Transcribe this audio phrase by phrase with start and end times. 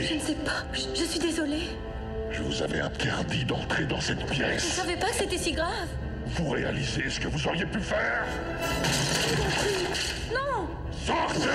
[0.00, 0.64] Je ne sais pas.
[0.72, 1.68] Je, je suis désolée.
[2.30, 4.64] Je vous avais interdit d'entrer dans cette Je ne pièce.
[4.64, 5.88] savais pas que c'était si grave.
[6.26, 8.24] Vous réalisez ce que vous auriez pu faire?
[10.32, 10.66] Non
[11.04, 11.48] Sortez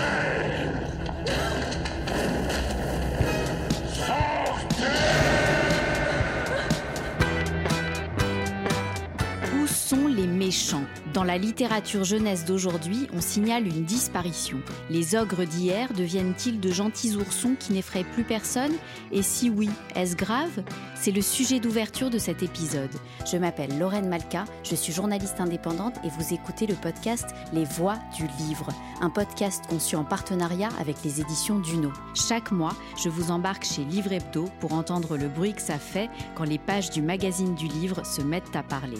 [11.17, 14.59] Dans la littérature jeunesse d'aujourd'hui, on signale une disparition.
[14.91, 18.73] Les ogres d'hier deviennent-ils de gentils oursons qui n'effraient plus personne?
[19.11, 20.63] Et si oui, est-ce grave?
[20.93, 22.91] C'est le sujet d'ouverture de cet épisode.
[23.25, 27.97] Je m'appelle Lorraine Malka, je suis journaliste indépendante et vous écoutez le podcast Les Voix
[28.15, 28.67] du Livre,
[29.01, 31.91] un podcast conçu en partenariat avec les éditions Duno.
[32.13, 36.11] Chaque mois, je vous embarque chez Livre Hebdo pour entendre le bruit que ça fait
[36.35, 38.99] quand les pages du magazine du livre se mettent à parler.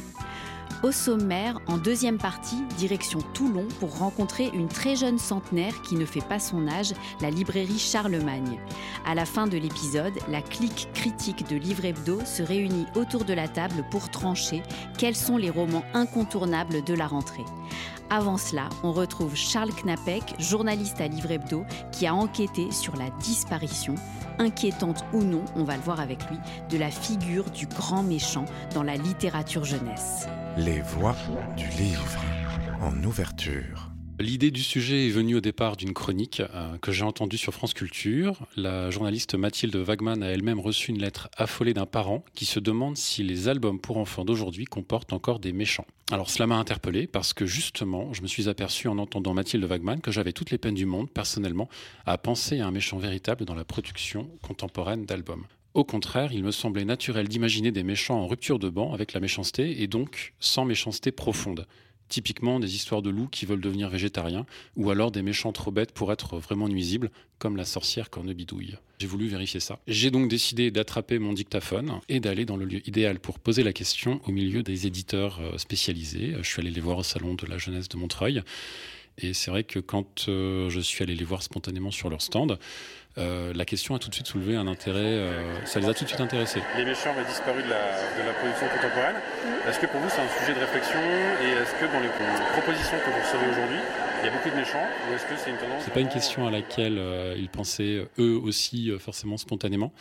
[0.84, 6.06] Au sommaire, en deuxième partie, direction Toulon pour rencontrer une très jeune centenaire qui ne
[6.06, 8.60] fait pas son âge, la librairie Charlemagne.
[9.04, 13.34] À la fin de l'épisode, la clique critique de Livre Hebdo se réunit autour de
[13.34, 14.62] la table pour trancher
[15.00, 17.46] quels sont les romans incontournables de la rentrée.
[18.12, 23.10] Avant cela, on retrouve Charles Knapek, journaliste à Livre Hebdo, qui a enquêté sur la
[23.20, 23.96] disparition,
[24.38, 26.38] inquiétante ou non, on va le voir avec lui,
[26.70, 30.28] de la figure du grand méchant dans la littérature jeunesse.
[30.58, 31.16] Les voix
[31.56, 32.18] du livre
[32.82, 33.92] en ouverture.
[34.20, 37.76] L'idée du sujet est venue au départ d'une chronique euh, que j'ai entendue sur France
[37.76, 38.48] Culture.
[38.56, 42.98] La journaliste Mathilde Wagman a elle-même reçu une lettre affolée d'un parent qui se demande
[42.98, 45.86] si les albums pour enfants d'aujourd'hui comportent encore des méchants.
[46.12, 50.02] Alors cela m'a interpellé parce que justement, je me suis aperçu en entendant Mathilde Wagman
[50.02, 51.70] que j'avais toutes les peines du monde, personnellement,
[52.08, 55.46] à penser à un méchant véritable dans la production contemporaine d'albums.
[55.78, 59.20] Au contraire, il me semblait naturel d'imaginer des méchants en rupture de banc avec la
[59.20, 61.68] méchanceté et donc sans méchanceté profonde.
[62.10, 65.92] Typiquement des histoires de loups qui veulent devenir végétariens, ou alors des méchants trop bêtes
[65.92, 68.76] pour être vraiment nuisibles, comme la sorcière Cornebidouille.
[68.98, 69.78] J'ai voulu vérifier ça.
[69.86, 73.72] J'ai donc décidé d'attraper mon dictaphone et d'aller dans le lieu idéal pour poser la
[73.72, 76.34] question au milieu des éditeurs euh, spécialisés.
[76.42, 78.42] Je suis allé les voir au salon de la jeunesse de Montreuil.
[79.20, 82.60] Et c'est vrai que quand euh, je suis allé les voir spontanément sur leur stand,
[83.18, 86.04] euh, la question a tout de suite soulevé un intérêt, euh, ça les a tout
[86.04, 86.62] de suite intéressés.
[86.78, 87.82] Les méchants avaient disparu de la,
[88.16, 89.16] de la production contemporaine.
[89.68, 91.00] Est-ce que pour vous c'est un sujet de réflexion
[91.44, 92.10] et est-ce que dans les
[92.54, 93.80] propositions que vous recevez aujourd'hui,
[94.22, 96.10] il y a beaucoup de méchants ou est-ce que c'est une tendance C'est pas une
[96.10, 99.94] question à laquelle euh, ils pensaient eux aussi euh, forcément spontanément.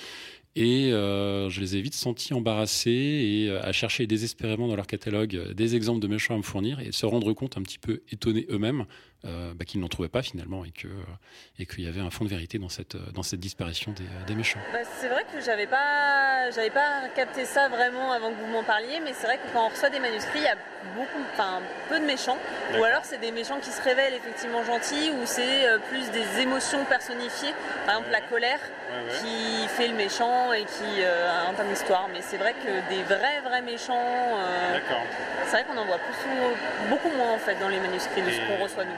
[0.59, 4.87] Et euh, je les ai vite sentis embarrassés et euh, à chercher désespérément dans leur
[4.87, 8.01] catalogue des exemples de méchants à me fournir et se rendre compte un petit peu
[8.11, 8.87] étonnés eux-mêmes
[9.55, 11.03] bah, qu'ils n'en trouvaient pas finalement et que euh,
[11.59, 14.05] et qu'il y avait un fond de vérité dans cette euh, dans cette disparition des,
[14.05, 14.61] euh, des méchants.
[14.73, 18.63] Bah, c'est vrai que j'avais pas, j'avais pas capté ça vraiment avant que vous m'en
[18.65, 20.57] parliez, mais c'est vrai que quand on reçoit des manuscrits, il y a
[20.95, 22.39] beaucoup, enfin peu de méchants,
[22.79, 26.41] ou alors c'est des méchants qui se révèlent effectivement gentils, ou c'est euh, plus des
[26.41, 27.55] émotions personnifiées,
[27.87, 29.19] par exemple la colère Ouais, ouais.
[29.19, 32.09] qui fait le méchant et qui euh, entame l'histoire.
[32.13, 33.93] Mais c'est vrai que des vrais vrais méchants,
[34.39, 35.03] euh, D'accord.
[35.45, 38.37] c'est vrai qu'on en voit plus beaucoup moins en fait dans les manuscrits de ce
[38.37, 38.93] Et- qu'on reçoit nous,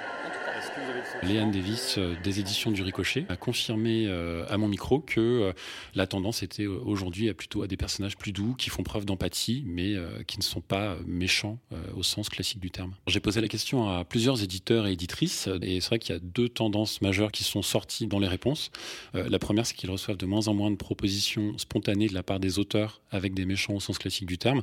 [1.22, 5.52] Léane Davis euh, des éditions du Ricochet a confirmé euh, à mon micro que euh,
[5.94, 9.64] la tendance était aujourd'hui à plutôt à des personnages plus doux qui font preuve d'empathie
[9.66, 9.94] mais
[10.26, 11.58] qui ne sont pas méchants
[11.96, 12.94] au sens classique du terme.
[13.06, 16.20] J'ai posé la question à plusieurs éditeurs et éditrices et c'est vrai qu'il y a
[16.20, 18.70] deux tendances majeures qui sont sorties dans les réponses.
[19.14, 22.40] La première c'est qu'ils reçoivent de moins en moins de propositions spontanées de la part
[22.40, 24.62] des auteurs avec des méchants au sens classique du terme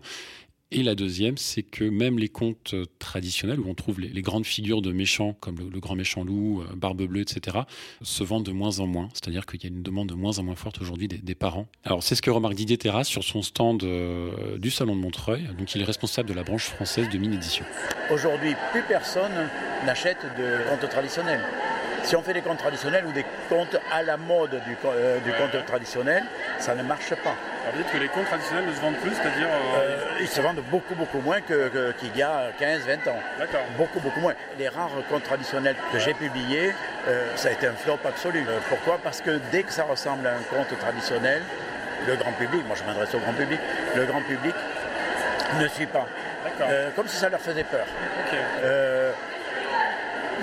[0.72, 4.48] et la deuxième, c'est que même les contes euh, traditionnels, où on trouve les, grandes
[4.48, 7.59] figures de méchants, comme le, grand méchant loup, euh, Barbe Bleue, etc.,
[8.02, 9.08] se vendent de moins en moins.
[9.14, 11.68] C'est-à-dire qu'il y a une demande de moins en moins forte aujourd'hui des, parents.
[11.84, 15.48] Alors c'est ce que remarque Didier Terrasse sur son stand euh, du Salon de Montreuil.
[15.58, 17.66] Donc il est responsable de la branche française de Mine Édition.
[18.09, 19.32] Aujourd'hui, plus personne
[19.86, 21.42] n'achète de contes traditionnels.
[22.06, 25.18] Si on fait des contes traditionnels ou des contes à la mode du, co- euh,
[25.20, 25.32] du
[25.66, 26.24] traditionnel,
[26.59, 27.34] ça ne marche pas.
[27.64, 29.47] Alors, vous dites que les contes traditionnels ne se vendent plus, c'est-à-dire.
[29.47, 33.08] euh, Euh, ils se vendent beaucoup, beaucoup moins que- que- qu'il y a 15, 20
[33.08, 33.20] ans.
[33.40, 33.62] D'accord.
[33.76, 34.34] Beaucoup, beaucoup moins.
[34.59, 36.74] Les rares contes traditionnels que j'ai publiés,
[37.35, 38.46] ça a été un flop absolu.
[38.70, 39.00] Pourquoi?
[39.03, 41.41] Parce que dès que ça ressemble à un conte traditionnel,
[42.08, 43.59] le grand public, moi je m'adresse au grand public,
[43.96, 44.53] le grand public
[45.59, 46.06] ne suit pas.
[46.44, 46.68] D'accord.
[46.70, 47.85] Euh, comme si ça leur faisait peur.
[48.64, 48.95] Euh,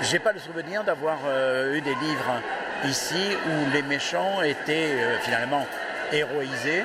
[0.09, 2.41] J'ai pas le souvenir d'avoir euh, eu des livres
[2.87, 3.15] ici
[3.47, 5.65] où les méchants étaient euh, finalement
[6.11, 6.83] héroïsés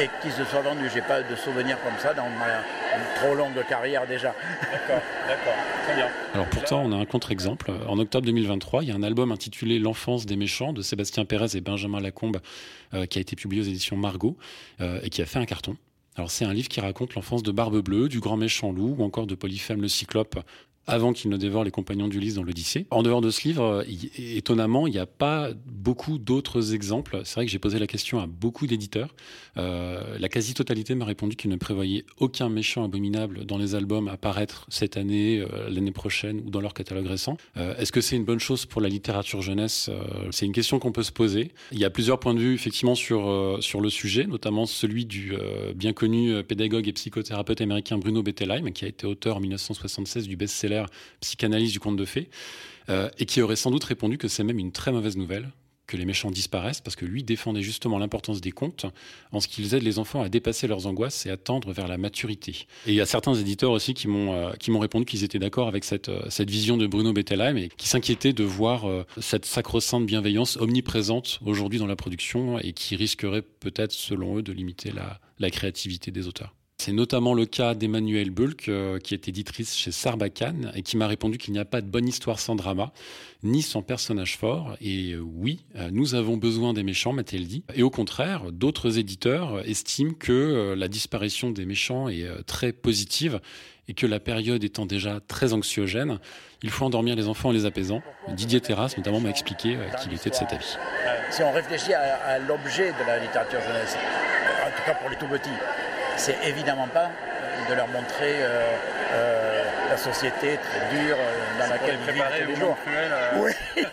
[0.00, 0.88] et qui se soient vendus.
[0.92, 2.62] J'ai pas de souvenir comme ça dans ma
[3.16, 4.34] trop longue carrière déjà.
[4.72, 5.02] D'accord.
[5.28, 5.54] D'accord.
[5.84, 6.08] Très bien.
[6.34, 7.72] Alors pourtant, on a un contre-exemple.
[7.86, 11.56] En octobre 2023, il y a un album intitulé L'enfance des méchants de Sébastien Pérez
[11.56, 12.38] et Benjamin Lacombe
[12.94, 14.36] euh, qui a été publié aux éditions Margot
[14.80, 15.76] euh, et qui a fait un carton.
[16.16, 19.04] Alors c'est un livre qui raconte l'enfance de Barbe Bleue, du grand méchant loup ou
[19.04, 20.38] encore de Polyphème le Cyclope,
[20.86, 22.86] avant qu'il ne dévore les compagnons d'Ulysse dans l'Odyssée.
[22.90, 23.84] En dehors de ce livre,
[24.18, 27.20] étonnamment, il n'y a pas beaucoup d'autres exemples.
[27.24, 29.14] C'est vrai que j'ai posé la question à beaucoup d'éditeurs.
[29.56, 34.16] Euh, la quasi-totalité m'a répondu qu'ils ne prévoyaient aucun méchant abominable dans les albums à
[34.16, 37.36] paraître cette année, euh, l'année prochaine ou dans leur catalogue récent.
[37.56, 39.90] Euh, est-ce que c'est une bonne chose pour la littérature jeunesse
[40.30, 41.52] C'est une question qu'on peut se poser.
[41.70, 45.34] Il y a plusieurs points de vue effectivement sur, sur le sujet, notamment celui du
[45.74, 50.36] bien connu pédagogue et psychothérapeute américain Bruno Bettelheim, qui a été auteur en 1976 du
[50.36, 50.71] best-seller
[51.20, 52.30] Psychanalyse du conte de fées,
[52.88, 55.50] euh, et qui aurait sans doute répondu que c'est même une très mauvaise nouvelle
[55.86, 58.86] que les méchants disparaissent, parce que lui défendait justement l'importance des contes
[59.30, 61.98] en ce qu'ils aident les enfants à dépasser leurs angoisses et à tendre vers la
[61.98, 62.66] maturité.
[62.86, 65.40] Et il y a certains éditeurs aussi qui m'ont euh, qui m'ont répondu qu'ils étaient
[65.40, 68.84] d'accord avec cette, euh, cette vision de Bruno Bettelheim et qui s'inquiétaient de voir
[69.20, 74.52] cette sacro-sainte bienveillance omniprésente aujourd'hui dans la production et qui risquerait peut-être, selon eux, de
[74.52, 76.54] limiter la, la créativité des auteurs.
[76.84, 81.06] C'est notamment le cas d'Emmanuel Bulk, euh, qui est éditrice chez Sarbacane et qui m'a
[81.06, 82.90] répondu qu'il n'y a pas de bonne histoire sans drama,
[83.44, 84.76] ni sans personnage fort.
[84.80, 87.62] Et euh, oui, euh, nous avons besoin des méchants, m'a-t-elle dit.
[87.76, 93.38] Et au contraire, d'autres éditeurs estiment que la disparition des méchants est très positive
[93.86, 96.18] et que la période étant déjà très anxiogène,
[96.64, 98.02] il faut endormir les enfants en les apaisant.
[98.34, 100.76] Didier Terrasse, notamment, m'a expliqué qu'il était de cet avis.
[101.30, 103.96] Si on réfléchit à l'objet de la littérature jeunesse,
[104.66, 105.50] en tout cas pour les tout petits,
[106.16, 107.10] c'est évidemment pas
[107.68, 108.76] de leur montrer euh,
[109.12, 112.76] euh, la société très dure euh, dans laquelle ils vivent tous les jours.
[113.36, 113.52] oui,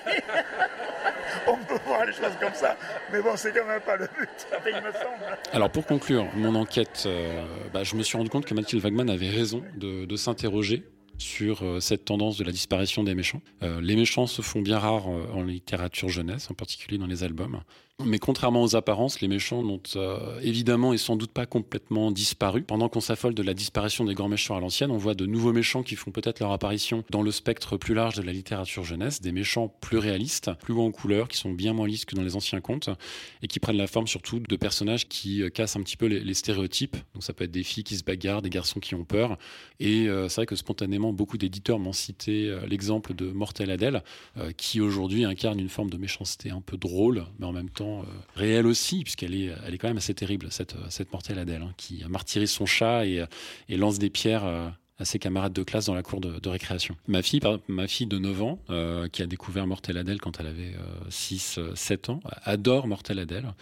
[1.47, 2.77] on peut voir les choses comme ça,
[3.11, 5.37] mais bon, c'est quand même pas le but, il me semble.
[5.53, 7.07] Alors pour conclure mon enquête,
[7.73, 10.83] bah, je me suis rendu compte que Mathilde Wagman avait raison de, s'interroger
[11.17, 13.41] sur cette tendance de la disparition des méchants.
[13.61, 17.61] les méchants se font bien rares en littérature jeunesse, en particulier dans les albums.
[18.05, 22.63] Mais contrairement aux apparences, les méchants n'ont euh, évidemment et sans doute pas complètement disparu.
[22.63, 25.51] Pendant qu'on s'affole de la disparition des grands méchants à l'ancienne, on voit de nouveaux
[25.51, 29.19] méchants qui font peut-être leur apparition dans le spectre plus large de la littérature jeunesse,
[29.19, 32.21] des méchants plus réalistes, plus hauts en couleur, qui sont bien moins lisses que dans
[32.21, 32.89] les anciens contes,
[33.43, 36.33] et qui prennent la forme surtout de personnages qui euh, cassent un petit peu les,
[36.33, 36.95] stéréotypes.
[37.13, 39.37] Donc ça peut être des filles qui se bagarrent, des garçons qui ont peur.
[39.81, 44.03] Et euh, c'est vrai que spontanément, beaucoup d'éditeurs m'ont cité l'exemple de Mortel Adèle,
[44.55, 48.03] qui aujourd'hui incarne une forme de méchanceté un peu drôle, mais en même temps euh,
[48.35, 51.73] réelle aussi, puisqu'elle est, elle est quand même assez terrible, cette, cette mortelle Adèle, hein,
[51.77, 53.25] qui martyrise son chat et,
[53.67, 56.95] et lance des pierres euh, à ses camarades de classe dans la cour de, récréation.
[57.07, 60.47] Ma fille, ma fille de 9 ans, euh, qui a découvert Mortel Adèle quand elle
[60.47, 60.73] avait
[61.09, 63.53] 6, 7 ans, adore Mortel Adèle.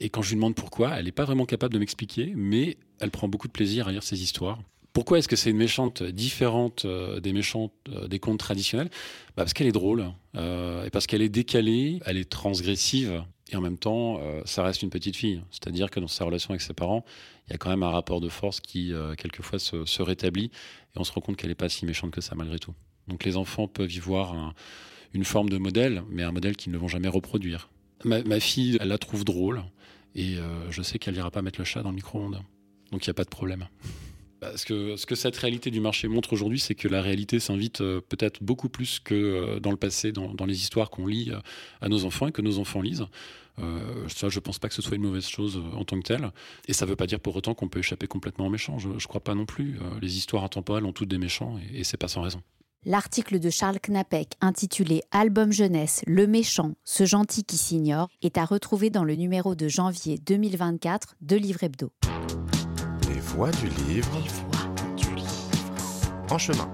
[0.00, 3.10] Et quand je lui demande pourquoi, elle n'est pas vraiment capable de m'expliquer, mais elle
[3.10, 4.58] prend beaucoup de plaisir à lire ses histoires.
[4.92, 7.72] Pourquoi est-ce que c'est une méchante différente des méchantes
[8.08, 8.88] des contes traditionnels?
[9.36, 10.04] Bah Parce qu'elle est drôle,
[10.34, 14.82] et parce qu'elle est décalée, elle est transgressive, et en même temps, euh, ça reste
[14.82, 15.40] une petite fille.
[15.50, 17.04] C'est-à-dire que dans sa relation avec ses parents,
[17.46, 20.50] il y a quand même un rapport de force qui, euh, quelquefois, se, rétablit.
[20.94, 22.74] Et on se rend compte qu'elle n'est pas si méchante que ça, malgré tout.
[23.06, 24.54] Donc les enfants peuvent y voir
[25.14, 27.68] une forme de modèle, mais un modèle qu'ils ne vont jamais reproduire.
[28.04, 29.62] Ma, fille, elle la trouve drôle.
[30.14, 32.40] Et euh, je sais qu'elle n'ira pas mettre le chat dans le micro-ondes.
[32.90, 33.68] Donc il n'y a pas de problème.
[34.40, 37.40] Bah, ce que, ce que cette réalité du marché montre aujourd'hui, c'est que la réalité
[37.40, 41.32] s'invite peut-être beaucoup plus que dans le passé, dans, les histoires qu'on lit
[41.80, 43.06] à nos enfants et que nos enfants lisent.
[43.58, 46.06] Euh, ça, je pense pas que ce soit une mauvaise chose euh, en tant que
[46.06, 46.30] telle.
[46.68, 48.78] Et ça veut pas dire pour autant qu'on peut échapper complètement aux méchants.
[48.78, 49.78] Je, je crois pas non plus.
[49.80, 52.42] Euh, les histoires intemporelles ont toutes des méchants et, et c'est pas sans raison.
[52.84, 58.44] L'article de Charles Knapek intitulé Album jeunesse, le méchant, ce gentil qui s'ignore est à
[58.44, 61.90] retrouver dans le numéro de janvier 2024 de Livre Hebdo.
[63.36, 64.18] Les voix du livre.
[64.22, 65.30] Les voix du livre.
[66.30, 66.70] En chemin.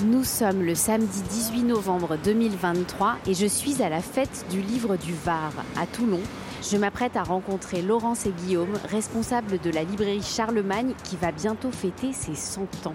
[0.00, 4.96] Nous sommes le samedi 18 novembre 2023 et je suis à la fête du livre
[4.96, 6.18] du Var à Toulon.
[6.60, 11.70] Je m'apprête à rencontrer Laurence et Guillaume, responsables de la librairie Charlemagne qui va bientôt
[11.70, 12.94] fêter ses 100 ans.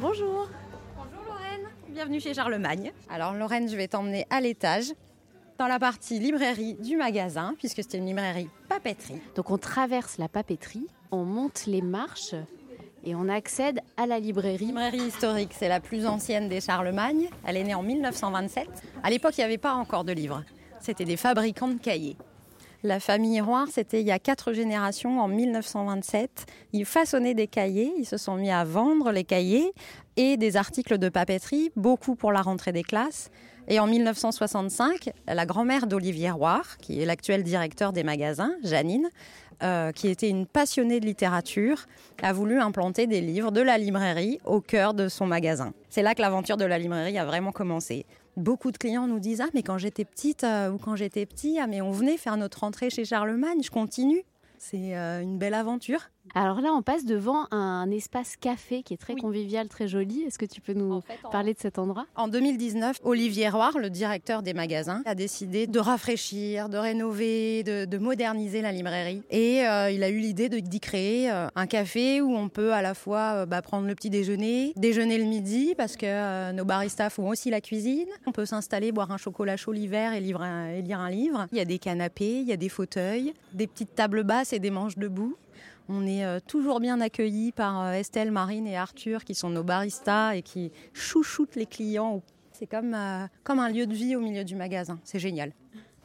[0.00, 0.48] Bonjour.
[0.96, 1.66] Bonjour Lorraine.
[1.88, 2.92] Bienvenue chez Charlemagne.
[3.10, 4.92] Alors Lorraine, je vais t'emmener à l'étage
[5.58, 9.20] dans la partie librairie du magasin, puisque c'est une librairie papeterie.
[9.34, 12.34] Donc on traverse la papeterie, on monte les marches
[13.04, 14.66] et on accède à la librairie.
[14.66, 17.28] Librairie historique, c'est la plus ancienne des Charlemagne.
[17.44, 18.68] Elle est née en 1927.
[19.02, 20.42] À l'époque, il n'y avait pas encore de livres.
[20.80, 22.16] C'était des fabricants de cahiers.
[22.82, 26.46] La famille Roir, c'était il y a quatre générations, en 1927.
[26.72, 29.72] Ils façonnaient des cahiers, ils se sont mis à vendre les cahiers
[30.16, 33.30] et des articles de papeterie, beaucoup pour la rentrée des classes.
[33.68, 39.08] Et en 1965, la grand-mère d'Olivier Roir, qui est l'actuel directeur des magasins, Janine,
[39.62, 41.86] euh, qui était une passionnée de littérature,
[42.22, 45.72] a voulu implanter des livres de la librairie au cœur de son magasin.
[45.88, 48.06] C'est là que l'aventure de la librairie a vraiment commencé.
[48.36, 51.58] Beaucoup de clients nous disent Ah, mais quand j'étais petite euh, ou quand j'étais petit,
[51.58, 54.22] ah, mais on venait faire notre entrée chez Charlemagne, je continue.
[54.58, 56.10] C'est euh, une belle aventure.
[56.34, 60.22] Alors là, on passe devant un espace café qui est très convivial, très joli.
[60.22, 62.06] Est-ce que tu peux nous parler de cet endroit?
[62.14, 67.98] En 2019, Olivier Roire, le directeur des magasins, a décidé de rafraîchir, de rénover, de,
[67.98, 69.22] moderniser la librairie.
[69.30, 72.82] Et euh, il a eu l'idée d'y créer euh, un café où on peut à
[72.82, 77.28] la fois bah, prendre le petit déjeuner, déjeuner le midi, parce que nos baristas font
[77.28, 78.08] aussi la cuisine.
[78.26, 80.40] On peut s'installer, boire un chocolat chaud l'hiver et, et lire
[81.00, 81.46] un livre.
[81.52, 84.58] Il y a des canapés, il y a des fauteuils, des petites tables basses et
[84.58, 85.36] des manches debout.
[85.88, 89.62] On est euh, toujours bien accueillis par euh, Estelle, Marine et Arthur qui sont nos
[89.62, 92.22] baristas et qui chouchoutent les clients.
[92.52, 94.98] C'est comme, euh, comme un lieu de vie au milieu du magasin.
[95.04, 95.52] C'est génial.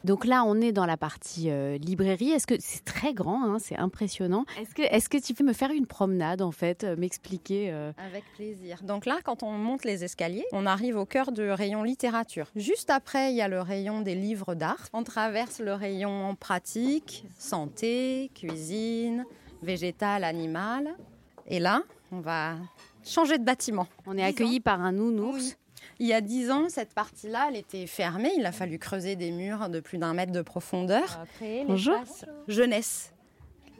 [0.04, 1.48] Donc là, on est dans la partie
[1.78, 2.32] librairie.
[2.32, 4.44] Est-ce que c'est très grand, hein, c'est impressionnant.
[4.60, 8.82] Est-ce que, est-ce que tu peux me faire une promenade en fait, m'expliquer Avec plaisir.
[8.82, 12.50] Donc là, quand on monte les escaliers, on arrive au cœur du rayon littérature.
[12.56, 14.88] Juste après, il y a le rayon des livres d'art.
[14.92, 19.24] On traverse le rayon pratique, santé, cuisine,
[19.62, 20.96] végétal, animal.
[21.46, 22.54] Et là, on va
[23.04, 23.86] changer de bâtiment.
[24.06, 25.56] On est accueilli par un nounours.
[25.98, 28.32] Il y a dix ans, cette partie-là, elle était fermée.
[28.36, 31.24] Il a fallu creuser des murs de plus d'un mètre de profondeur.
[31.66, 31.96] Bonjour.
[32.48, 33.12] Jeunesse.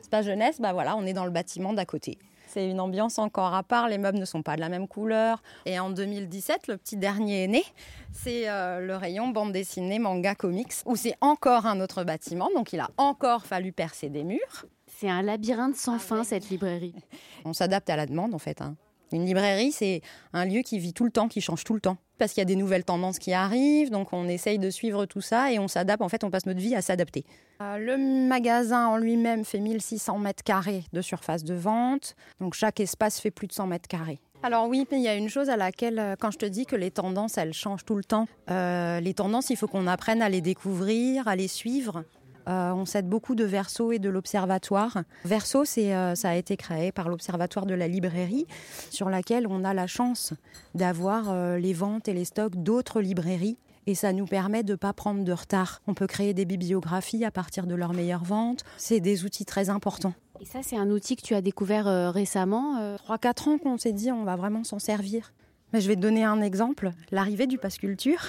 [0.01, 2.19] C'est pas jeunesse, bah voilà, on est dans le bâtiment d'à côté.
[2.49, 5.43] C'est une ambiance encore à part, les meubles ne sont pas de la même couleur.
[5.65, 7.65] Et en 2017, le petit dernier est né,
[8.13, 12.75] c'est euh, le rayon bande dessinée, manga, comics, où c'est encore un autre bâtiment, donc
[12.75, 14.67] il a encore fallu percer des murs.
[15.03, 16.95] C'est un labyrinthe sans ah fin, cette librairie.
[17.45, 18.63] On s'adapte à la demande, en fait.
[18.63, 18.77] Hein.
[19.11, 20.01] Une librairie, c'est
[20.33, 21.97] un lieu qui vit tout le temps, qui change tout le temps.
[22.19, 25.21] Parce qu'il y a des nouvelles tendances qui arrivent, donc on essaye de suivre tout
[25.21, 26.03] ça et on s'adapte.
[26.03, 27.25] En fait, on passe notre vie à s'adapter.
[27.63, 32.15] Euh, le magasin en lui-même fait 1600 mètres carrés de surface de vente.
[32.41, 34.21] Donc chaque espace fait plus de 100 mètres carrés.
[34.45, 36.65] Alors oui, mais il y a une chose à laquelle, euh, quand je te dis
[36.65, 40.23] que les tendances, elles changent tout le temps, euh, les tendances, il faut qu'on apprenne
[40.23, 42.05] à les découvrir, à les suivre.
[42.49, 45.03] Euh, on s'aide beaucoup de Verso et de l'Observatoire.
[45.25, 48.47] Verso, euh, ça a été créé par l'Observatoire de la librairie,
[48.91, 50.33] sur laquelle on a la chance
[50.75, 53.59] d'avoir euh, les ventes et les stocks d'autres librairies.
[53.87, 55.83] Et ça nous permet de ne pas prendre de retard.
[55.89, 58.65] On peut créer des bibliographies à partir de leurs meilleures ventes.
[58.77, 60.15] C'est des outils très importants.
[60.41, 64.13] Et ça, c'est un outil que tu as découvert récemment 3-4 ans qu'on s'est dit
[64.13, 65.33] on va vraiment s'en servir.
[65.73, 66.91] Mais je vais donner un exemple.
[67.11, 68.21] L'arrivée du pass culture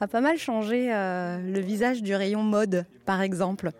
[0.00, 3.70] a pas mal changé euh, le visage du rayon mode, par exemple.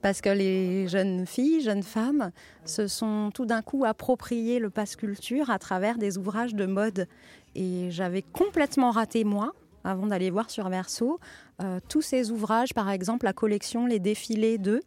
[0.00, 2.30] Parce que les jeunes filles, jeunes femmes,
[2.64, 7.08] se sont tout d'un coup appropriées le pass culture à travers des ouvrages de mode.
[7.54, 9.52] Et j'avais complètement raté, moi,
[9.84, 11.18] avant d'aller voir sur Verso,
[11.62, 14.82] euh, tous ces ouvrages, par exemple la collection Les défilés d'eux,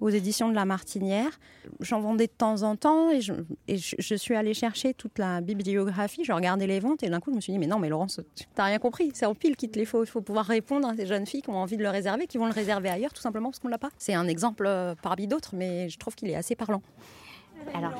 [0.00, 1.38] aux éditions de La Martinière.
[1.80, 6.32] J'en vendais de temps en temps et, je, suis allée chercher toute la bibliographie, je
[6.32, 8.20] regardais les ventes et d'un coup je me suis dit mais non mais Laurence,
[8.54, 10.94] t'as rien compris, c'est en pile qu'il te les faut, il faut pouvoir répondre à
[10.94, 13.22] ces jeunes filles qui ont envie de le réserver, qui vont le réserver ailleurs tout
[13.22, 13.90] simplement parce qu'on l'a pas.
[13.98, 16.82] C'est un exemple euh, parmi d'autres mais je trouve qu'il est assez parlant.
[17.72, 17.92] Alors,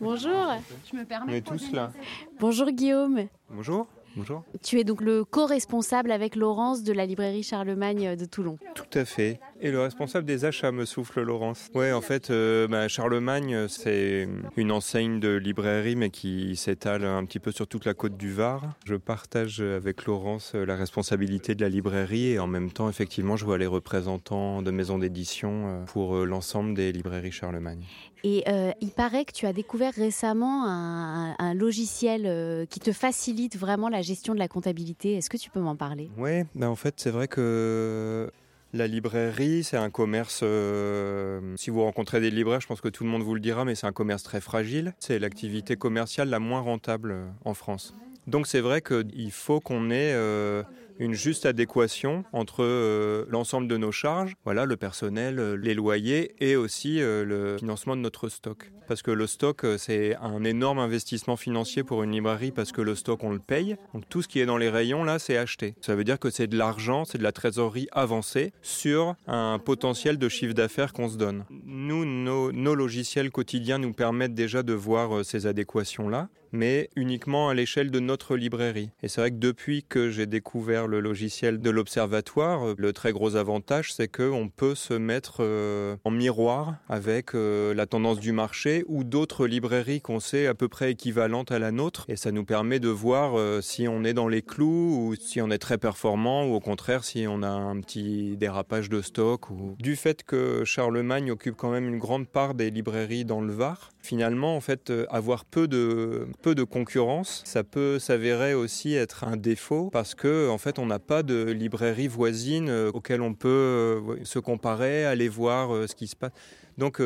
[0.00, 0.54] bonjour.
[0.90, 1.32] Je me permets.
[1.32, 1.92] On est tous là.
[2.40, 3.26] Bonjour Guillaume.
[3.50, 3.86] Bonjour.
[4.16, 4.44] Bonjour.
[4.62, 8.58] Tu es donc le co-responsable avec Laurence de la librairie Charlemagne de Toulon.
[8.74, 9.40] Tout à fait.
[9.64, 11.70] Et le responsable des achats me souffle Laurence.
[11.74, 14.28] Ouais, en fait, euh, bah, Charlemagne, c'est
[14.58, 18.30] une enseigne de librairie, mais qui s'étale un petit peu sur toute la côte du
[18.30, 18.62] Var.
[18.84, 23.46] Je partage avec Laurence la responsabilité de la librairie et en même temps, effectivement, je
[23.46, 27.86] vois les représentants de maisons d'édition euh, pour euh, l'ensemble des librairies Charlemagne.
[28.22, 28.44] Et
[28.80, 34.32] il paraît que tu as découvert récemment un, logiciel qui te facilite vraiment la gestion
[34.32, 35.14] de la comptabilité.
[35.14, 36.08] Est-ce que tu peux m'en parler?
[36.16, 38.30] Oui, ben en fait, c'est vrai que
[38.74, 43.04] la librairie, c'est un commerce, euh, si vous rencontrez des libraires, je pense que tout
[43.04, 44.94] le monde vous le dira, mais c'est un commerce très fragile.
[44.98, 47.94] C'est l'activité commerciale la moins rentable euh, en France.
[48.26, 50.64] Donc c'est vrai qu'il faut qu'on ait euh,
[50.98, 56.98] une juste adéquation entre l'ensemble de nos charges, voilà, le personnel, les loyers et aussi
[56.98, 58.70] le financement de notre stock.
[58.86, 62.94] Parce que le stock, c'est un énorme investissement financier pour une librairie parce que le
[62.94, 63.76] stock, on le paye.
[63.94, 65.74] Donc tout ce qui est dans les rayons, là, c'est acheté.
[65.80, 70.18] Ça veut dire que c'est de l'argent, c'est de la trésorerie avancée sur un potentiel
[70.18, 71.44] de chiffre d'affaires qu'on se donne.
[71.64, 77.54] Nous, nos, nos, logiciels quotidiens nous permettent déjà de voir ces adéquations-là mais uniquement à
[77.54, 78.90] l'échelle de notre librairie.
[79.02, 83.36] Et c'est vrai que depuis que j'ai découvert le logiciel de l'Observatoire, le très gros
[83.36, 88.84] avantage, c'est qu'on peut se mettre euh, en miroir avec euh, la tendance du marché
[88.86, 92.04] ou d'autres librairies qu'on sait à peu près équivalentes à la nôtre.
[92.08, 95.40] Et ça nous permet de voir euh, si on est dans les clous ou si
[95.40, 99.50] on est très performant ou au contraire si on a un petit dérapage de stock.
[99.50, 99.76] Ou...
[99.80, 103.90] Du fait que Charlemagne occupe quand même une grande part des librairies dans le Var,
[104.04, 109.36] finalement, en fait, avoir peu de peu de concurrence, ça peut s'avérer aussi être un
[109.36, 113.48] défaut parce que en fait on n'a pas de librairie voisine euh, auquel on peut
[113.48, 116.32] euh, se comparer, aller voir euh, ce qui se passe.
[116.76, 117.00] Donc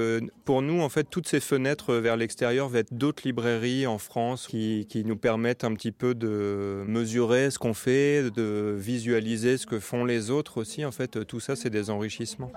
[0.47, 4.47] pour nous, en fait, toutes ces fenêtres vers l'extérieur vont être d'autres librairies en France
[4.47, 9.67] qui, qui, nous permettent un petit peu de mesurer ce qu'on fait, de visualiser ce
[9.67, 10.87] que font les autres aussi.
[10.87, 12.51] En fait, tout ça, c'est des enrichissements.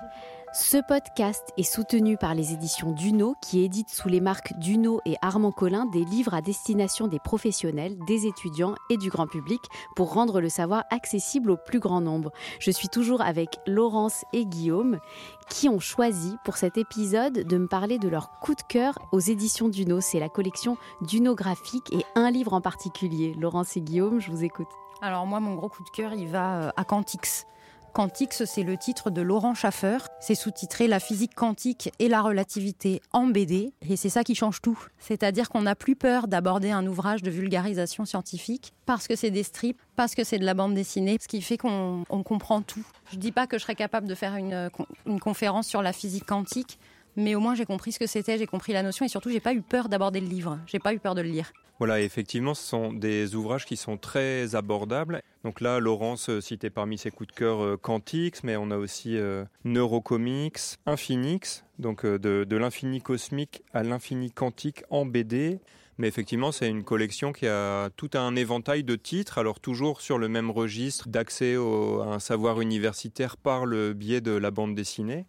[0.54, 5.16] Ce podcast est soutenu par les éditions Duno qui éditent sous les marques Duno et
[5.22, 9.62] Armand Collin des livres à destination des professionnels, des étudiants et du grand public
[9.96, 12.34] pour rendre le savoir accessible au plus grand nombre.
[12.60, 15.00] Je suis toujours avec Laurence et Guillaume
[15.48, 19.22] qui ont choisi pour cet épisode de me parler de leur coup de cœur aux
[19.22, 20.02] éditions Duno.
[20.02, 23.34] C'est la collection Duno graphique et un livre en particulier.
[23.40, 24.68] Laurence et Guillaume, je vous écoute.
[25.02, 27.48] Alors moi, mon gros coup de cœur, il va euh, à Quantix.
[27.94, 29.98] Quantix, c'est le titre de Laurent Schaffer.
[30.20, 33.74] C'est sous-titré La physique quantique et la relativité en BD.
[33.88, 34.80] Et c'est ça qui change tout.
[35.00, 39.44] C'est-à-dire qu'on n'a plus peur d'aborder un ouvrage de vulgarisation scientifique parce que c'est des
[39.44, 42.84] strips, parce que c'est de la bande dessinée, ce qui fait qu'on comprend tout.
[43.12, 44.70] Je ne dis pas que je serais capable de faire une,
[45.06, 46.80] une conférence sur la physique quantique,
[47.16, 49.40] mais au moins j'ai compris ce que c'était, j'ai compris la notion et surtout j'ai
[49.40, 51.52] pas eu peur d'aborder le livre, j'ai pas eu peur de le lire.
[51.82, 55.24] Voilà, effectivement, ce sont des ouvrages qui sont très abordables.
[55.44, 58.78] Donc là, Laurence euh, citait parmi ses coups de cœur euh, Quantix, mais on a
[58.78, 65.60] aussi euh, Neurocomics, Infinix, donc de, de l'infini cosmique à l'infini quantique en BD.
[65.98, 70.20] Mais effectivement, c'est une collection qui a tout un éventail de titres, alors toujours sur
[70.20, 75.26] le même registre d'accès à un savoir universitaire par le biais de la bande dessinée.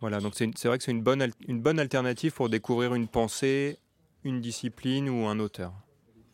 [0.00, 3.78] Voilà, donc c'est vrai que c'est une bonne, une bonne alternative pour découvrir une pensée,
[4.24, 5.72] une discipline ou un auteur.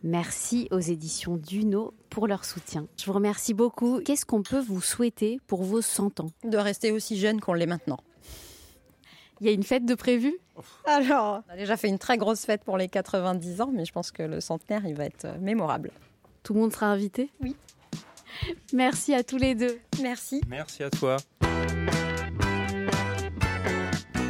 [0.05, 2.87] Merci aux éditions Duno pour leur soutien.
[2.97, 4.01] Je vous remercie beaucoup.
[4.05, 6.31] Qu'est-ce qu'on peut vous souhaiter pour vos 100 ans?
[6.45, 7.99] De rester aussi jeune qu'on l'est maintenant.
[9.41, 10.37] Il y a une fête de prévu?
[10.85, 13.93] Alors, on a déjà fait une très grosse fête pour les 90 ans, mais je
[13.93, 15.91] pense que le centenaire, il va être euh, mémorable.
[16.43, 17.31] Tout le monde sera invité?
[17.41, 17.55] Oui.
[18.73, 19.79] Merci à tous les deux.
[20.03, 20.41] Merci.
[20.49, 21.17] Merci à toi.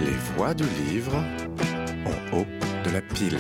[0.01, 2.47] Les voix du livre en haut
[2.85, 3.39] de la pile.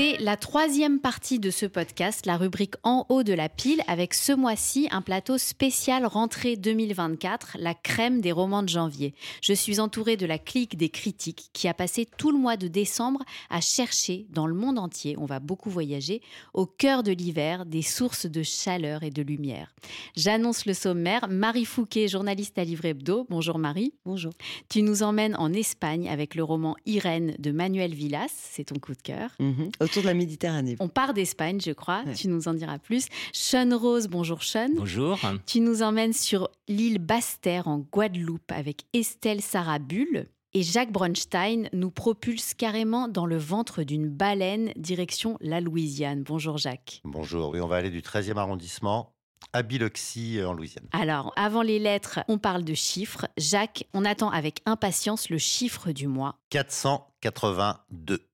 [0.00, 4.12] C'est la troisième partie de ce podcast, la rubrique En haut de la pile, avec
[4.12, 9.14] ce mois-ci un plateau spécial rentrée 2024, la crème des romans de janvier.
[9.42, 12.68] Je suis entourée de la clique des critiques qui a passé tout le mois de
[12.68, 16.20] décembre à chercher dans le monde entier, on va beaucoup voyager,
[16.52, 19.74] au cœur de l'hiver, des sources de chaleur et de lumière.
[20.16, 21.28] J'annonce le sommaire.
[21.28, 23.26] Marie Fouquet, journaliste à Livre Hebdo.
[23.30, 23.94] Bonjour Marie.
[24.04, 24.32] Bonjour.
[24.68, 28.94] Tu nous emmènes en Espagne avec le roman Irène de Manuel Villas, c'est ton coup
[28.94, 29.30] de cœur.
[29.38, 30.76] Mhm autour de la Méditerranée.
[30.80, 32.02] On part d'Espagne, je crois.
[32.16, 33.06] Tu nous en diras plus.
[33.32, 34.70] Sean Rose, bonjour Sean.
[34.74, 35.18] Bonjour.
[35.46, 40.26] Tu nous emmènes sur l'île Basse-Terre en Guadeloupe avec Estelle Sarabul.
[40.52, 46.24] Et Jacques Bronstein nous propulse carrément dans le ventre d'une baleine, direction la Louisiane.
[46.24, 47.02] Bonjour Jacques.
[47.04, 49.14] Bonjour, oui, on va aller du 13e arrondissement
[49.52, 50.86] à Biloxi en Louisiane.
[50.90, 53.28] Alors, avant les lettres, on parle de chiffres.
[53.38, 56.36] Jacques, on attend avec impatience le chiffre du mois.
[56.50, 58.29] 482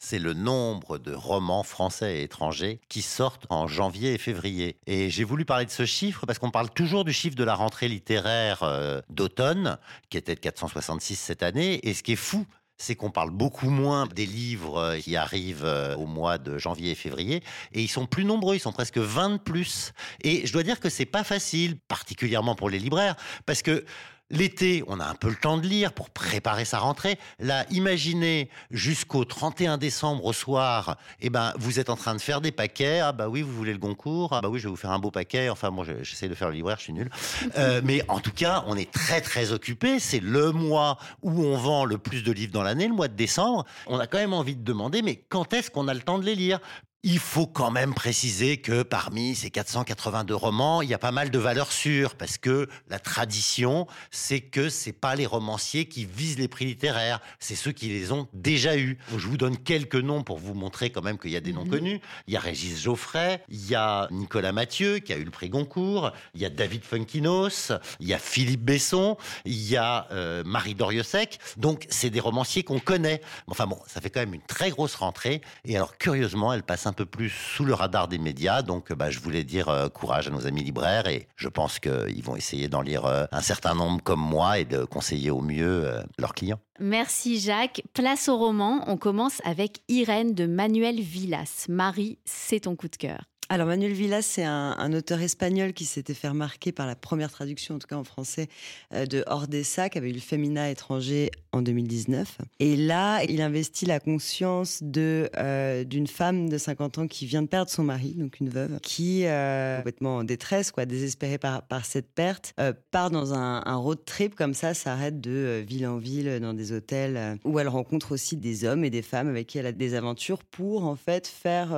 [0.00, 4.76] c'est le nombre de romans français et étrangers qui sortent en janvier et février.
[4.86, 7.54] Et j'ai voulu parler de ce chiffre parce qu'on parle toujours du chiffre de la
[7.54, 11.86] rentrée littéraire euh, d'automne, qui était de 466 cette année.
[11.86, 12.46] Et ce qui est fou,
[12.78, 16.92] c'est qu'on parle beaucoup moins des livres euh, qui arrivent euh, au mois de janvier
[16.92, 19.92] et février, et ils sont plus nombreux, ils sont presque 20 de plus.
[20.24, 23.84] Et je dois dire que c'est pas facile, particulièrement pour les libraires, parce que
[24.30, 27.18] L'été, on a un peu le temps de lire pour préparer sa rentrée.
[27.40, 32.40] Là, imaginez jusqu'au 31 décembre au soir, eh ben, vous êtes en train de faire
[32.40, 33.00] des paquets.
[33.00, 34.32] Ah bah oui, vous voulez le Goncourt.
[34.32, 35.48] Ah bah oui, je vais vous faire un beau paquet.
[35.48, 37.10] Enfin, moi, j'essaie de faire le libraire, je suis nul.
[37.58, 39.98] Euh, mais en tout cas, on est très très occupé.
[39.98, 43.16] C'est le mois où on vend le plus de livres dans l'année, le mois de
[43.16, 43.64] décembre.
[43.88, 46.24] On a quand même envie de demander, mais quand est-ce qu'on a le temps de
[46.24, 46.60] les lire?
[47.02, 51.30] Il faut quand même préciser que parmi ces 482 romans, il y a pas mal
[51.30, 56.38] de valeurs sûres parce que la tradition, c'est que c'est pas les romanciers qui visent
[56.38, 58.98] les prix littéraires, c'est ceux qui les ont déjà eus.
[59.16, 61.64] Je vous donne quelques noms pour vous montrer quand même qu'il y a des noms
[61.64, 61.70] mhm.
[61.70, 62.00] connus.
[62.26, 65.48] Il y a Régis Geoffrey, il y a Nicolas Mathieu qui a eu le prix
[65.48, 70.44] Goncourt, il y a David Funkinos, il y a Philippe Besson, il y a euh,
[70.44, 71.38] Marie Doriosec.
[71.56, 73.22] Donc c'est des romanciers qu'on connaît.
[73.46, 76.86] Enfin bon, ça fait quand même une très grosse rentrée et alors curieusement, elle passe
[76.86, 78.62] un peu plus sous le radar des médias.
[78.62, 82.22] Donc, bah, je voulais dire euh, courage à nos amis libraires et je pense qu'ils
[82.22, 85.84] vont essayer d'en lire euh, un certain nombre comme moi et de conseiller au mieux
[85.84, 86.60] euh, leurs clients.
[86.78, 87.82] Merci Jacques.
[87.94, 88.84] Place au roman.
[88.86, 91.66] On commence avec Irène de Manuel Villas.
[91.68, 93.29] Marie, c'est ton coup de cœur.
[93.52, 97.74] Alors Manuel Villas, c'est un, auteur espagnol qui s'était fait remarquer par la première traduction,
[97.74, 98.46] en tout cas en français,
[98.94, 102.38] euh, de Ordessa, qui avait eu le Féminin étranger en 2019.
[102.60, 107.48] Et là, il investit la conscience euh, d'une femme de 50 ans qui vient de
[107.48, 112.14] perdre son mari, donc une veuve, qui euh, complètement en détresse, quoi, désespérée par, cette
[112.14, 112.54] perte,
[112.92, 116.70] part dans un, un, road trip comme ça, s'arrête de ville en ville dans des
[116.70, 119.94] hôtels où elle rencontre aussi des hommes et des femmes avec qui elle a des
[119.94, 121.70] aventures pour en fait faire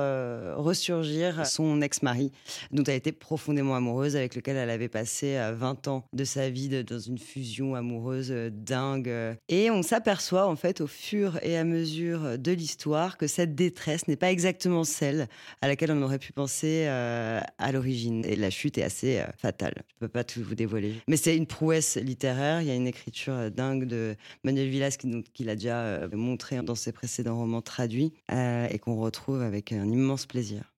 [0.57, 2.31] ressurgir son son ex-mari,
[2.71, 6.49] dont elle était profondément amoureuse, avec lequel elle avait passé 20 euh, ans de sa
[6.49, 9.11] vie dans une fusion amoureuse euh, dingue.
[9.49, 14.07] Et on s'aperçoit en fait au fur et à mesure de l'histoire que cette détresse
[14.07, 15.27] n'est pas exactement celle
[15.61, 18.23] à laquelle on aurait pu penser euh, à l'origine.
[18.25, 19.83] Et la chute est assez fatale.
[19.87, 20.95] Je peux pas tout vous dévoiler.
[21.07, 22.61] Mais c'est une prouesse littéraire.
[22.61, 24.97] Il y a une écriture dingue de Manuel Villas
[25.33, 30.25] qu'il a déjà montré dans ses précédents romans traduits et qu'on retrouve avec un immense
[30.25, 30.73] plaisir.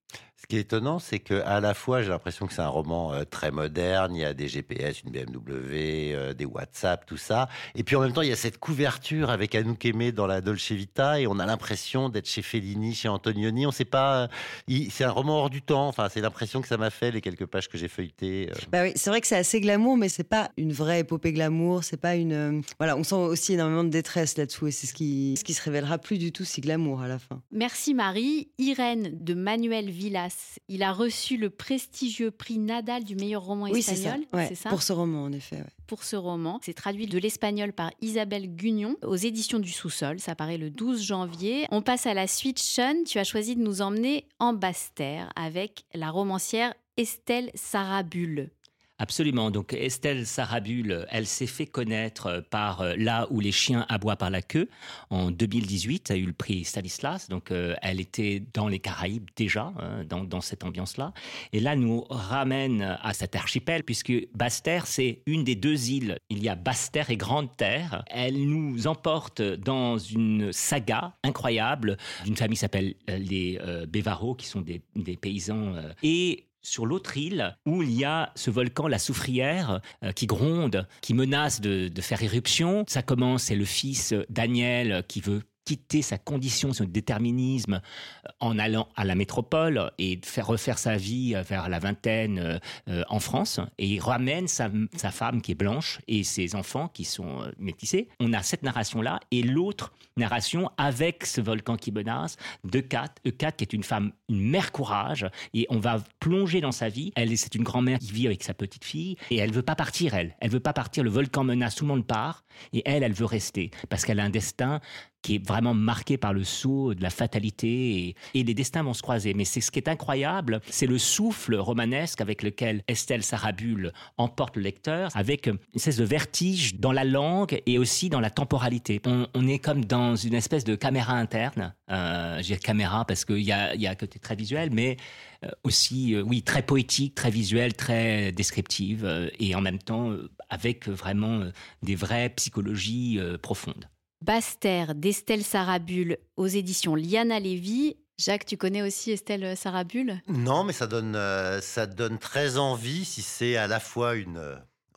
[0.46, 3.12] Ce qui est étonnant, c'est que à la fois, j'ai l'impression que c'est un roman
[3.14, 4.16] euh, très moderne.
[4.16, 7.50] Il y a des GPS, une BMW, euh, des WhatsApp, tout ça.
[7.74, 10.42] Et puis en même temps, il y a cette couverture avec Anouk Aimé dans la
[10.42, 13.66] Dolce Vita, et on a l'impression d'être chez Fellini, chez Antonioni.
[13.66, 14.30] On sait pas.
[14.70, 15.88] Euh, c'est un roman hors du temps.
[15.88, 18.52] Enfin, c'est l'impression que ça m'a fait les quelques pages que j'ai feuilletées.
[18.72, 21.84] Bah oui, c'est vrai que c'est assez glamour, mais c'est pas une vraie épopée glamour.
[21.84, 22.62] C'est pas une.
[22.78, 25.64] Voilà, on sent aussi énormément de détresse là-dessous, et c'est ce qui, ce qui se
[25.64, 27.42] révélera plus du tout si glamour à la fin.
[27.52, 28.50] Merci Marie.
[28.60, 30.35] Irène de Manuel Villas
[30.68, 34.26] il a reçu le prestigieux prix Nadal du meilleur roman espagnol.
[34.48, 35.64] C'est ça, Pour ce roman, en effet.
[35.88, 40.20] Pour ce roman, c'est traduit de l'espagnol par Isabelle Gugnon aux éditions du Sous-sol.
[40.20, 41.68] Ça paraît le 12 janvier.
[41.72, 42.60] On passe à la suite.
[42.60, 48.50] Sean, tu as choisi de nous emmener en Basse-Terre avec la romancière Estelle Sarabul.
[48.98, 49.52] Absolument.
[49.52, 54.16] Donc Estelle Sarabul, elle s'est fait connaître euh, par euh, Là où les chiens aboient
[54.16, 54.70] par la queue
[55.10, 56.12] en 2018.
[56.12, 57.28] Elle a eu le prix Stanislas.
[57.28, 61.14] Donc euh, elle était dans les Caraïbes déjà, hein, dans, cette ambiance-là.
[61.52, 66.18] Et là, nous ramène à cet archipel, puisque Basse-Terre, c'est une des deux îles.
[66.30, 68.04] Il y a Basse-Terre et Grande-Terre.
[68.08, 74.82] Elle nous emporte dans une saga incroyable d'une famille s'appelle les Bévaraux, qui sont des,
[74.96, 75.74] des paysans.
[76.04, 80.88] et sur l'autre île où il y a ce volcan, la soufrière, euh, qui gronde,
[81.02, 82.84] qui menace de, faire éruption.
[82.88, 87.82] Ça commence, c'est le fils Daniel qui veut quitter sa condition, son déterminisme
[88.26, 93.04] euh, en allant à la métropole et faire refaire sa vie vers la vingtaine euh,
[93.10, 93.60] en France.
[93.78, 94.70] Et il ramène sa,
[95.12, 98.10] femme qui est blanche et ses enfants qui sont métissés.
[98.20, 103.14] On a cette narration-là et l'autre narration avec ce volcan qui menace de Kat.
[103.38, 107.12] Kat qui est une femme, une mère courage et on va plonger dans sa vie.
[107.16, 110.14] Elle, c'est une grand-mère qui vit avec sa petite fille et elle veut pas partir,
[110.14, 110.36] elle.
[110.40, 111.04] Elle veut pas partir.
[111.04, 114.24] Le volcan menace, tout le monde part et elle, elle veut rester parce qu'elle a
[114.24, 114.80] un destin
[115.26, 119.02] qui est vraiment marqué par le saut de la fatalité et, les destins vont se
[119.02, 119.34] croiser.
[119.34, 124.56] Mais c'est ce qui est incroyable, c'est le souffle romanesque avec lequel Estelle Sarabul emporte
[124.56, 129.02] le lecteur, avec une espèce de vertige dans la langue et aussi dans la temporalité.
[129.06, 131.74] On, est comme dans une espèce de caméra interne.
[131.90, 134.98] Euh, je dis caméra parce qu'il y a, y a un côté très visuel, mais
[135.44, 140.16] euh, aussi, euh, oui, très poétique, très visuel, très descriptive, euh, et en même temps
[140.50, 141.46] avec vraiment
[141.82, 143.90] des vraies psychologies profondes.
[144.22, 147.98] Basse-Terre d'Estelle Sarabul aux éditions Liana Lévy.
[148.18, 153.04] Jacques, tu connais aussi Estelle Sarabul Non, mais ça donne, euh, ça donne très envie
[153.04, 154.40] si c'est à la fois une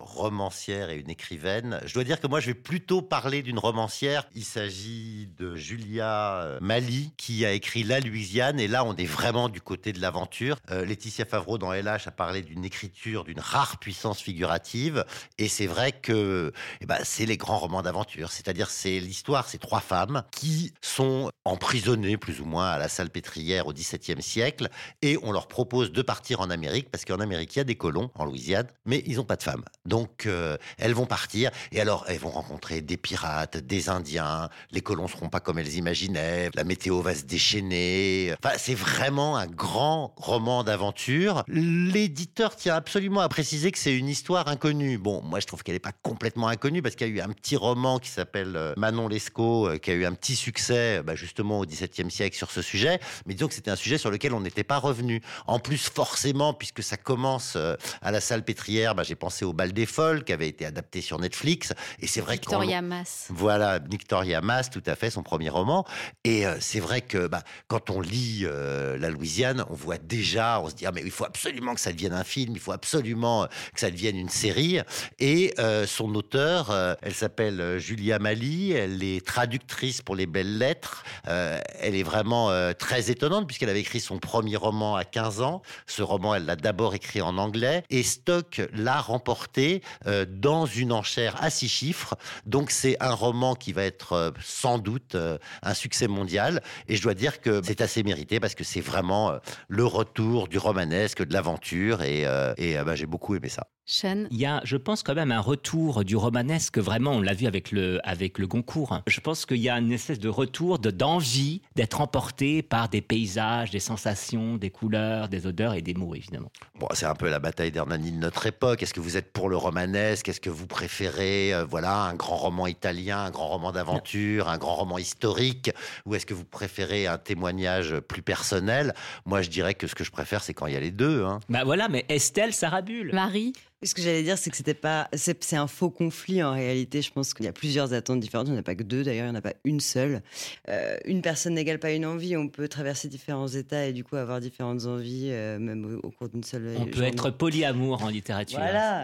[0.00, 1.80] romancière et une écrivaine.
[1.84, 4.28] Je dois dire que moi, je vais plutôt parler d'une romancière.
[4.34, 8.60] Il s'agit de Julia euh, Mali, qui a écrit La Louisiane.
[8.60, 10.56] Et là, on est vraiment du côté de l'aventure.
[10.70, 15.04] Euh, Laetitia Favreau, dans LH, a parlé d'une écriture d'une rare puissance figurative.
[15.38, 18.30] Et c'est vrai que eh ben, c'est les grands romans d'aventure.
[18.30, 23.10] C'est-à-dire, c'est l'histoire, ces trois femmes qui sont emprisonnées, plus ou moins, à la salle
[23.10, 24.68] pétrière au XVIIe siècle.
[25.02, 27.76] Et on leur propose de partir en Amérique, parce qu'en Amérique, il y a des
[27.76, 29.64] colons, en Louisiane, mais ils n'ont pas de femmes.
[29.88, 34.50] Donc, euh, elles vont partir et alors elles vont rencontrer des pirates, des Indiens.
[34.70, 36.50] Les colons seront pas comme elles imaginaient.
[36.54, 38.34] La météo va se déchaîner.
[38.44, 41.42] Enfin, c'est vraiment un grand roman d'aventure.
[41.48, 44.98] L'éditeur tient absolument à préciser que c'est une histoire inconnue.
[44.98, 47.32] Bon, moi, je trouve qu'elle n'est pas complètement inconnue parce qu'il y a eu un
[47.32, 51.14] petit roman qui s'appelle euh, Manon Lescaut, euh, qui a eu un petit succès, bah,
[51.14, 53.00] justement, au XVIIe siècle sur ce sujet.
[53.24, 55.22] Mais disons que c'était un sujet sur lequel on n'était pas revenu.
[55.46, 59.72] En plus, forcément, puisque ça commence à la salle pétrière, bah, j'ai pensé au bal
[59.78, 61.72] des folles qui avait été adapté sur Netflix.
[62.00, 63.28] Et c'est vrai Victoria Mass.
[63.30, 65.84] Voilà, Victoria Mass, tout à fait, son premier roman.
[66.24, 70.60] Et euh, c'est vrai que bah, quand on lit euh, La Louisiane, on voit déjà,
[70.60, 72.72] on se dit, ah, mais il faut absolument que ça devienne un film, il faut
[72.72, 74.80] absolument que ça devienne une série.
[75.20, 75.54] Et
[75.86, 81.04] son auteur, elle s'appelle Julia Mali, elle est traductrice pour les belles lettres.
[81.24, 85.62] elle est vraiment très étonnante puisqu'elle avait écrit son premier roman à 15 ans.
[85.86, 89.67] Ce roman, elle l'a d'abord écrit en anglais et Stock l'a remporté
[90.06, 92.14] euh, dans une enchère à six chiffres.
[92.46, 96.96] Donc c'est un roman qui va être euh, sans doute euh, un succès mondial et
[96.96, 101.24] je dois dire que c'est assez mérité parce que c'est vraiment le retour du romanesque,
[101.24, 102.22] de l'aventure et,
[102.56, 103.66] et bah, j'ai beaucoup aimé ça.
[104.04, 106.78] Il y a, je pense, quand même un retour du romanesque.
[106.78, 109.00] Vraiment, on l'a vu avec le, avec le Goncourt.
[109.06, 113.70] Je pense qu'il y a une espèce de retour d'envie d'être emporté par des paysages,
[113.70, 116.52] des sensations, des couleurs, des odeurs et des mots, évidemment.
[116.78, 118.82] Bon, c'est un peu la bataille d'Hernani de notre époque.
[118.82, 122.36] Est-ce que vous êtes pour le romanesque Est-ce que vous préférez, euh, voilà, un grand
[122.36, 125.70] roman italien, un grand roman d'aventure, un grand roman historique
[126.06, 128.94] Ou est-ce que vous préférez un témoignage plus personnel?
[129.26, 131.24] Moi, je dirais que ce que je préfère, c'est quand il y a les deux.
[131.24, 131.40] Hein.
[131.48, 133.12] Bah voilà, mais Estelle Sarabule.
[133.12, 133.52] Marie
[133.84, 137.00] ce que j'allais dire, c'est que c'était pas, c'est un faux conflit en réalité.
[137.00, 138.48] Je pense qu'il y a plusieurs attentes différentes.
[138.48, 140.22] Il n'y en a pas que deux d'ailleurs, il n'y en a pas une seule.
[140.68, 142.36] Euh, une personne n'égale pas une envie.
[142.36, 146.28] On peut traverser différents états et du coup avoir différentes envies, euh, même au, cours
[146.28, 146.74] d'une seule.
[146.78, 148.58] On peut être polyamour en littérature.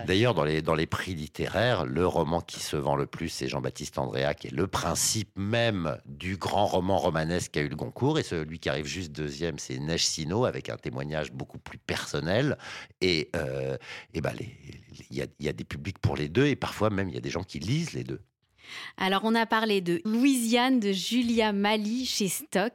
[0.07, 3.47] D'ailleurs, dans les, dans les prix littéraires, le roman qui se vend le plus, c'est
[3.47, 8.19] Jean-Baptiste Andréa, qui est le principe même du grand roman romanesque qu'a eu le Goncourt.
[8.19, 12.59] Et celui qui arrive juste deuxième, c'est Neige Sino, avec un témoignage beaucoup plus personnel.
[13.01, 13.77] Et, euh,
[14.15, 14.64] et ben les
[15.11, 17.31] il y, a, des publics pour les deux et parfois même il y a des
[17.31, 18.21] gens qui lisent les deux.
[18.97, 22.73] Alors, on a parlé de Louisiane de Julia Mali chez Stock.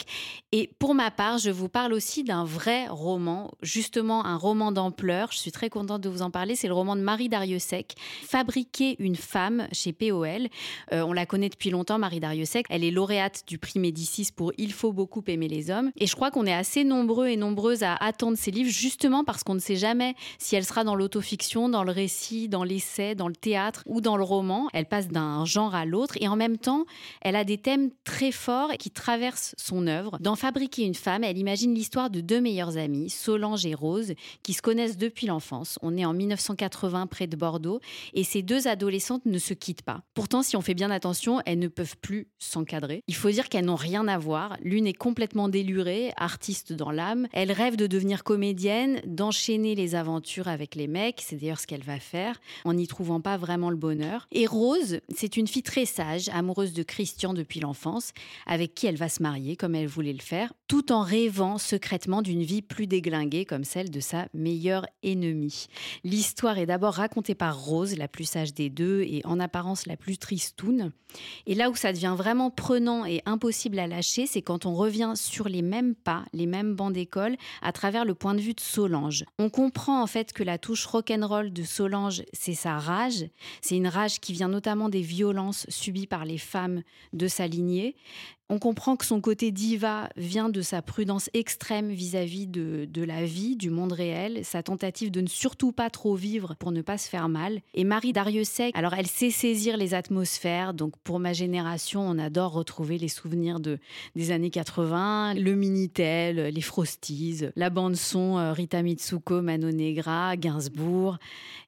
[0.52, 5.32] Et pour ma part, je vous parle aussi d'un vrai roman, justement un roman d'ampleur.
[5.32, 6.56] Je suis très contente de vous en parler.
[6.56, 10.47] C'est le roman de Marie Dariussec, Fabriquer une femme chez POL.
[10.91, 12.65] Euh, on la connaît depuis longtemps, Marie Dariussec.
[12.69, 15.91] Elle est lauréate du prix Médicis pour Il faut beaucoup aimer les hommes.
[15.97, 19.43] Et je crois qu'on est assez nombreux et nombreuses à attendre ses livres, justement parce
[19.43, 23.28] qu'on ne sait jamais si elle sera dans l'autofiction, dans le récit, dans l'essai, dans
[23.28, 24.67] le théâtre ou dans le roman.
[24.73, 26.15] Elle passe d'un genre à l'autre.
[26.20, 26.86] Et en même temps,
[27.22, 30.18] elle a des thèmes très forts qui traversent son œuvre.
[30.20, 34.13] Dans Fabriquer une femme, elle imagine l'histoire de deux meilleures amies, Solange et Rose,
[34.44, 35.78] qui se connaissent depuis l'enfance.
[35.82, 37.80] On est en 1980 près de Bordeaux
[38.13, 40.02] et ces deux adolescentes ne se quittent pas.
[40.13, 43.04] Pourtant, si on fait bien attention, elles ne peuvent plus s'encadrer.
[43.08, 44.58] Il faut dire qu'elles n'ont rien à voir.
[44.62, 47.28] L'une est complètement délurée, artiste dans l'âme.
[47.34, 51.22] Elle rêve de devenir comédienne, d'enchaîner les aventures avec les mecs.
[51.26, 54.28] C'est d'ailleurs ce qu'elle va faire, en n'y trouvant pas vraiment le bonheur.
[54.32, 58.13] Et Rose, c'est une fille très sage, amoureuse de Christian depuis l'enfance,
[58.47, 62.23] avec qui elle va se marier comme elle voulait le faire, tout en rêvant secrètement
[62.23, 65.67] d'une vie plus déglinguée comme celle de sa meilleure ennemie.
[66.03, 69.95] L'histoire est d'abord racontée par Rose, la plus sage des deux et en apparence la
[69.95, 70.91] plus tristoune.
[71.45, 75.13] Et là où ça devient vraiment prenant et impossible à lâcher, c'est quand on revient
[75.15, 78.60] sur les mêmes pas, les mêmes bancs d'école, à travers le point de vue de
[78.60, 79.25] Solange.
[79.38, 83.25] On comprend en fait que la touche rock'n'roll de Solange, c'est sa rage.
[83.62, 87.95] C'est une rage qui vient notamment des violences subies par les femmes de sa lignée.
[88.52, 93.56] On comprend que son côté diva vient de sa prudence extrême vis-à-vis de, la vie,
[93.56, 97.08] du monde réel, sa tentative de ne surtout pas trop vivre pour ne pas se
[97.08, 97.62] faire mal.
[97.76, 100.74] Et Marie Dariussec, alors elle sait saisir les atmosphères.
[100.74, 103.78] Donc pour ma génération, on adore retrouver les souvenirs de,
[104.16, 110.36] des années 80, le Minitel, les Frosties, la bande son euh, Rita Mitsuko, Mano Negra,
[110.38, 111.20] Gainsbourg.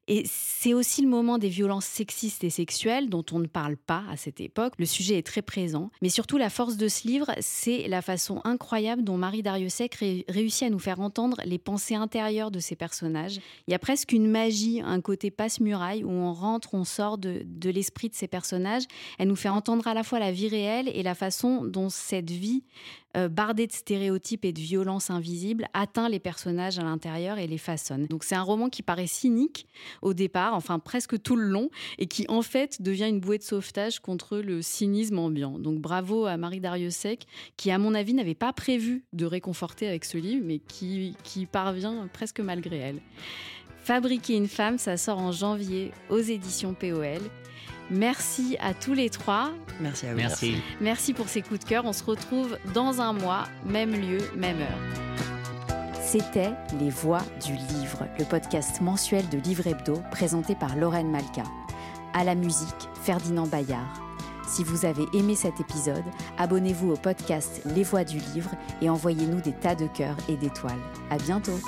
[0.07, 4.03] Et c'est aussi le moment des violences sexistes et sexuelles dont on ne parle pas
[4.09, 4.73] à cette époque.
[4.77, 5.89] Le sujet est très présent.
[6.01, 9.95] Mais surtout, la force de ce livre, c'est la façon incroyable dont Marie Dariussec
[10.27, 13.39] réussit à nous faire entendre les pensées intérieures de ces personnages.
[13.67, 17.43] Il y a presque une magie, un côté passe-muraille où on rentre, on sort de,
[17.45, 18.83] de l'esprit de ces personnages.
[19.19, 22.31] Elle nous fait entendre à la fois la vie réelle et la façon dont cette
[22.31, 22.63] vie
[23.17, 27.57] euh, bardé de stéréotypes et de violences invisibles, atteint les personnages à l'intérieur et les
[27.57, 28.05] façonne.
[28.05, 29.67] Donc c'est un roman qui paraît cynique
[30.01, 33.43] au départ, enfin presque tout le long, et qui en fait devient une bouée de
[33.43, 35.59] sauvetage contre le cynisme ambiant.
[35.59, 37.25] Donc bravo à Marie Dariussec,
[37.57, 41.45] qui à mon avis n'avait pas prévu de réconforter avec ce livre, mais qui, qui
[41.45, 43.01] parvient presque malgré elle.
[43.83, 47.19] Fabriquer une femme, ça sort en janvier aux éditions POL.
[47.91, 49.51] Merci à tous les trois.
[49.81, 50.17] Merci à vous.
[50.17, 50.55] Merci.
[50.79, 51.83] Merci pour ces coups de cœur.
[51.85, 55.97] On se retrouve dans un mois, même lieu, même heure.
[56.01, 61.43] C'était Les Voix du Livre, le podcast mensuel de Livre Hebdo présenté par Lorraine Malka.
[62.13, 64.01] À la musique, Ferdinand Bayard.
[64.47, 66.03] Si vous avez aimé cet épisode,
[66.37, 68.51] abonnez-vous au podcast Les Voix du Livre
[68.81, 70.81] et envoyez-nous des tas de cœurs et d'étoiles.
[71.09, 71.59] À bientôt!